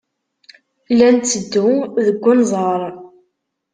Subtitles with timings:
[0.97, 1.69] La netteddu
[2.05, 2.81] deg unẓar.